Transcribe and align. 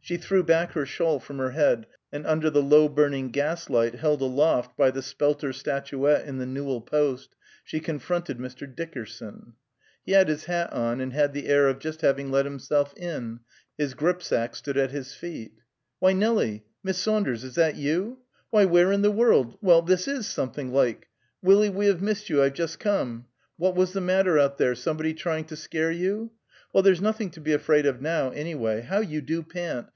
She 0.00 0.18
threw 0.18 0.44
back 0.44 0.70
her 0.74 0.86
shawl 0.86 1.18
from 1.18 1.38
her 1.38 1.50
head, 1.50 1.84
and 2.12 2.24
under 2.28 2.48
the 2.48 2.62
low 2.62 2.88
burning 2.88 3.32
gas 3.32 3.68
light 3.68 3.96
held 3.96 4.20
aloft 4.22 4.76
by 4.78 4.92
the 4.92 5.02
spelter 5.02 5.52
statuette 5.52 6.26
in 6.28 6.38
the 6.38 6.46
newel 6.46 6.80
post, 6.80 7.34
she 7.64 7.80
confronted 7.80 8.38
Mr. 8.38 8.72
Dickerson. 8.72 9.54
He 10.04 10.12
had 10.12 10.28
his 10.28 10.44
hat 10.44 10.72
on, 10.72 11.00
and 11.00 11.12
had 11.12 11.32
the 11.32 11.48
air 11.48 11.66
of 11.66 11.80
just 11.80 12.02
having 12.02 12.30
let 12.30 12.44
himself 12.44 12.94
in; 12.96 13.40
his 13.76 13.94
gripsack 13.94 14.54
stood 14.54 14.76
at 14.76 14.92
his 14.92 15.12
feet. 15.12 15.54
"Why, 15.98 16.12
Nelie! 16.12 16.62
Miss 16.84 16.98
Saunders! 16.98 17.42
Is 17.42 17.56
that 17.56 17.74
you? 17.74 18.18
Why, 18.50 18.64
where 18.64 18.92
in 18.92 19.02
the 19.02 19.10
world 19.10 19.58
Well, 19.60 19.82
this 19.82 20.06
is 20.06 20.28
something 20.28 20.70
like 20.72 21.08
'Willy, 21.42 21.68
we 21.68 21.86
have 21.88 22.00
missed 22.00 22.30
you'; 22.30 22.40
I've 22.44 22.54
just 22.54 22.78
come. 22.78 23.24
What 23.56 23.74
was 23.74 23.92
the 23.92 24.00
matter 24.00 24.38
out 24.38 24.56
there? 24.56 24.76
Somebody 24.76 25.14
trying 25.14 25.46
to 25.46 25.56
scare 25.56 25.90
you? 25.90 26.30
Well, 26.72 26.84
there's 26.84 27.00
nothing 27.00 27.30
to 27.30 27.40
be 27.40 27.52
afraid 27.52 27.86
of 27.86 28.00
now, 28.00 28.30
anyway. 28.30 28.82
How 28.82 29.00
you 29.00 29.20
do 29.20 29.42
pant! 29.42 29.88